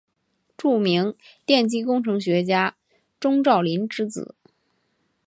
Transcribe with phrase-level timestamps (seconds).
[0.57, 1.13] 著名
[1.45, 2.75] 电机工程学家
[3.19, 4.33] 钟兆琳之子。